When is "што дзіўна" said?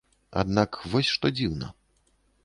1.17-1.69